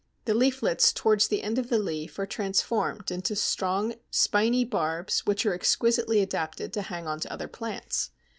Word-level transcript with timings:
The 0.25 0.33
leaflets 0.33 0.91
towards 0.93 1.27
the 1.27 1.43
end 1.43 1.59
of 1.59 1.69
the 1.69 1.77
leaf 1.77 2.17
are 2.17 2.25
transformed 2.25 3.11
into 3.11 3.35
strong 3.35 3.93
spiny 4.09 4.65
barbs 4.65 5.27
which 5.27 5.45
are 5.45 5.53
exquisitely 5.53 6.21
adapted 6.23 6.73
to 6.73 6.81
hang 6.81 7.05
on 7.05 7.19
to 7.19 7.31
other 7.31 7.47
plants. 7.47 8.09